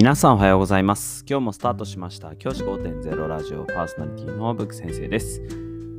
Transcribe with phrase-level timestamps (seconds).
[0.00, 1.26] 皆さんおはようございます。
[1.28, 2.34] 今日もスタートしました。
[2.34, 5.42] 教師5.0ラジオパーソナリティのブック先生です。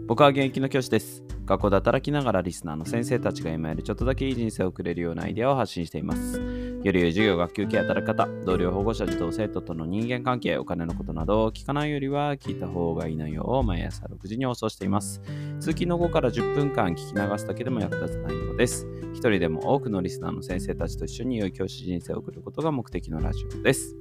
[0.08, 1.24] 僕は現役の教師です。
[1.46, 6.42] 学校で働きながらリスナーの先生たちが今よりちょっとだけいい人生を送れるようなアイデアを発信しています。
[6.84, 15.22] より良い授業、学級系、働き方、同僚、保護者、児童、生徒との人間関係、お金のことなどを聞かないよりは聞いた方がいい内容を毎朝6時に放送しています。
[15.60, 18.88] 通勤の後から10分間聞き流すだけでも役立つ内容です。
[19.14, 23.96] 一人でも多くのリスナーの先生たちと一緒に良い教師人生を送ることが目的のラジオです。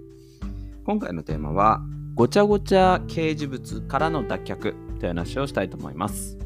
[0.87, 1.83] 今回のテーマは、
[2.15, 6.39] ごちゃごちゃ掲示物からの脱却という話をしたいと思います。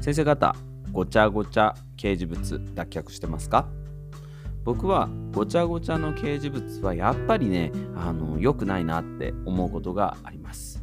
[0.00, 0.56] 先生方、
[0.90, 3.68] ごちゃごちゃ掲示物脱却してますか？
[4.64, 10.82] 僕はごちゃごちゃの掲示物はやっぱりね、あの良くないなって思うことがあります。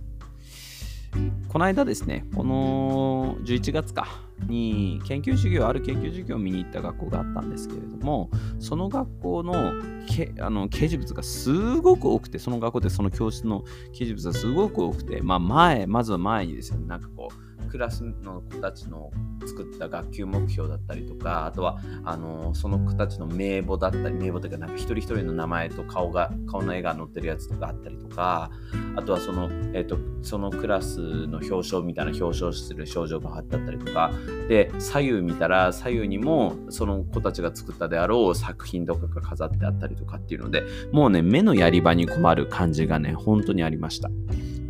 [1.49, 4.07] この間ですね、この11月か
[4.47, 8.29] に研究授業、ある研究授業を見に行った学校があったんですけれども、
[8.59, 9.73] その学校の
[10.07, 19.11] けあの掲示物がすごく多くて、その学校でその教室の掲示物がすごく多くて、まあ前、まずは前にですね、なんかこう、クラスの子たちの
[19.45, 28.51] 作った学級目標だったりとか、あとはあのその子たちの名簿だったり、名簿というか、なんか一人一人の名前と顔が顔の絵が載ってるやつとかあったりとか、
[28.97, 34.11] あとはその,、えー、とそのクラスの表彰みたいな表彰する賞状が貼ってあったりとか、
[34.49, 44.09] で、左右見たら、左右にもその子たちが作ったであろう作品とかが飾ってあったりとかっていうので、もうね、目のやり場に困る感じがね、本当にありました。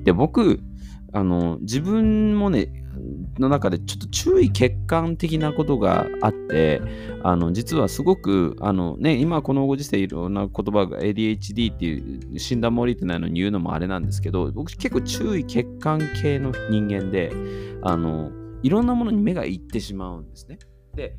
[0.03, 0.59] で、僕、
[1.13, 2.71] あの自分もね
[3.39, 6.81] の中でちょっと注意欠陥的なことがあって
[7.23, 17.31] あの実はすごくあの、ね、今このご時世いろんな言葉が ADHD っていう診断も降りてないのに言うのもあれなんですけど僕結構注意欠陥系の人間で
[17.81, 18.31] あの
[18.63, 20.59] いろんなものに目がいってしまうんですね。
[20.95, 21.15] で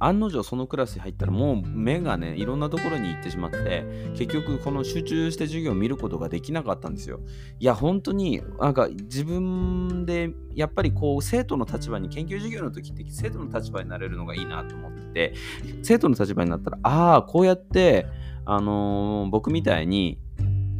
[0.00, 3.84] 案の定そのクラスに入ったらもう目がねいろんなところに行ってしまって
[4.16, 7.20] 結局この集中して授業を見ることができなかったんですよ。
[7.58, 15.34] いや本当になんか自分でやっぱりこう生徒の立場に研究授業の時って生徒の立場になれるのがいいなと思ってて
[15.82, 18.06] 生徒の立場になったらああこうやって
[18.44, 20.18] あのー、僕みたいに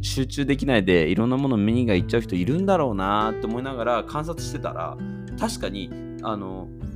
[0.01, 4.97] 集中できないでいろんなもの目にがいっちゃう人いるんだろうなって思いながら観察してたら
[5.39, 5.89] 確かに
[6.23, 6.88] あのー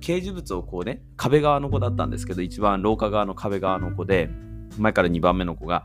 [0.00, 4.30] 掲示物をこうね、壁側の子だったんですけど、一番廊下側の壁側の子で、
[4.78, 5.84] 前から2番目の子が、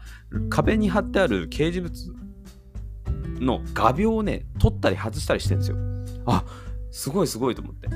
[0.50, 2.14] 壁に貼ってある掲示物
[3.40, 5.78] の画鋲をね、取ったり外したりしてるんですよ。
[6.25, 6.44] あ、
[6.92, 7.90] すごいすごいと思って。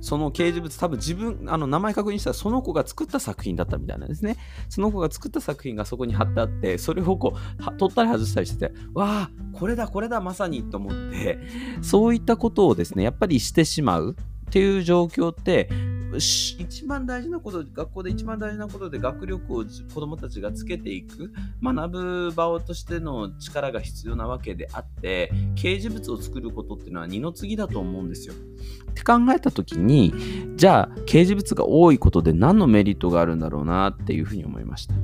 [0.00, 4.36] その掲示物、多分自分、あの名前確認したらその子が作った作品だったみたいなんですね。
[4.70, 11.38] その子が作った作品がそこに貼ってあって、それをこう、取ったり外したりしてて、わあ、これだ、これだ、まさにと思って、
[11.82, 14.16] そういったことをですね、やっぱりしてしまう。
[14.48, 15.68] っていう状況って
[16.16, 21.30] 一番大事なこと学校で一番大事なことで学力を子どもたちがつけていく
[21.62, 28.32] 学ぶ場としての力が必要なわけであって掲示物を作ることっていうのは二の次だと思うんですよ。
[28.32, 30.14] って考えた時に
[30.56, 34.94] じゃあ掲示物が多いことで何のメリットがあるんだろうなっていうふうに思いました。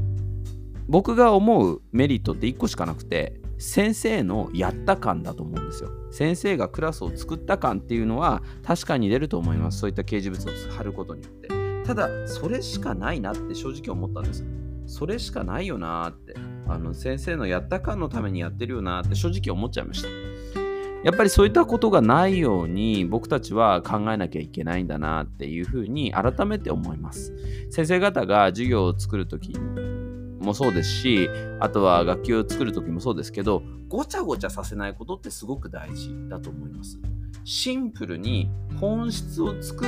[0.89, 5.91] 僕が思うメリットって1個しかなくて先生のやった感だと思うんですよ。
[6.11, 9.79] 先生がクラスを作った感っていうのは確かに出ると思います。
[9.79, 11.49] そういった掲示物を貼ることによって。
[11.85, 14.45] ただ、それしかないなって正直思ったんです。
[14.87, 16.35] それしかないよなって。
[16.67, 20.09] あの先生のやった感のためにやってるよなって正直思っちゃいました。
[21.05, 27.35] やっぱりそういったことがないように僕たちは考えなきゃいけないんだなっていうふうに改めて思います。
[27.71, 29.53] 先生方が授業を作るとき
[30.45, 31.29] もそうですし、
[31.61, 36.99] あとは楽器を作る時もそうですけど、ごちゃごちゃさせないことってすごく大事だと思います。
[37.45, 38.51] シンプルに
[38.81, 39.85] 本質をつく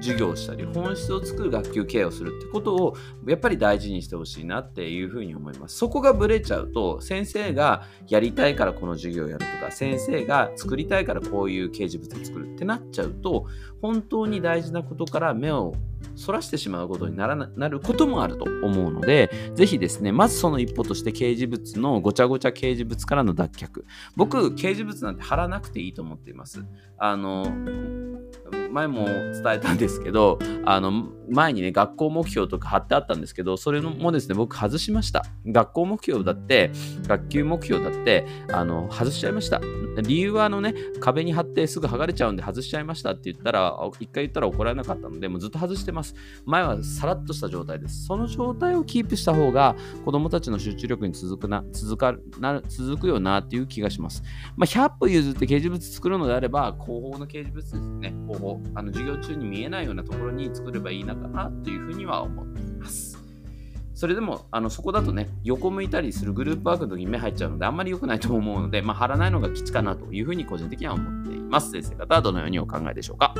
[0.00, 2.96] 授業をしたり、本質を作る学級経営をするってことを
[3.26, 5.76] やっぱり大事にしてほしいなっていうふうに思います。
[5.76, 13.46] そこがブレちゃうと、先生がやりたいからこの授業をやるとか、先生が作りたいからこういう掲示物を作るってなっちゃうと、
[13.80, 15.74] 本当に大事なことから目を
[16.16, 23.84] そらしてしまうことにならなることもあると思うので、ぜひですね、まずその一歩として掲示物のごちゃごちゃ掲示物からの脱却。
[24.16, 26.64] 僕、掲示物なんて貼らなくていいと思っています。
[26.98, 27.46] あの、
[28.70, 35.24] 前も伝えたんですけど、あの、前にね、学校目標とか貼ってあったんですけど、それもですね、僕外しました。
[35.46, 36.70] 学校目標だって、
[37.06, 39.60] 学級目標だって、あの、外しちゃいました。
[40.02, 46.14] 理由はあのね、壁に貼ってすぐ剥がれちゃうんで外しちゃいましたって言ったら、一回言ったら怒られなかったので、もうずっと外してます。
[46.44, 48.06] 前はさらっとした状態です。
[48.06, 54.22] その状態をキープした方が、子供たちの集中力に続くな、続かな、続くよなっていう気がします。
[54.56, 58.14] まあ、100歩譲って掲示物作るのであれば、後方の掲示物ですね。
[58.26, 58.53] 後方。
[58.74, 63.18] あの、授業中に見えないようなところに作ればいいのかなというふうには思っています。
[63.94, 71.70] それでもあのそこだとね、横向いたりするグループワークの時に目入っちゃうので、あんまり良くないと思うので、まあ、貼らないのが吉かなというふうに個人的には思っています。
[71.70, 73.34] 先生方はどのようにお考えでしょうか？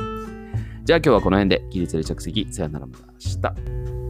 [0.85, 4.04] じゃあ今日はこの辺で、起立で着席、さよならまた明日。